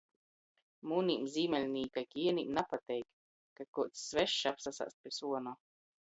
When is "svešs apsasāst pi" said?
4.09-5.17